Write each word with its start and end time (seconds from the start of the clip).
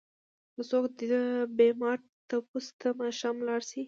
که 0.53 0.61
څوک 0.69 0.85
د 0.99 1.03
بيمار 1.57 1.97
تپوس 2.29 2.67
ته 2.79 2.89
ماښام 3.01 3.35
لاړ 3.47 3.61
شي؛ 3.69 3.79